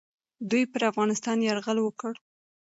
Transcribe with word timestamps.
دوی 0.49 0.63
پر 0.71 0.81
افغانستان 0.91 1.37
یرغل 1.47 1.77
وکړ. 1.81 2.13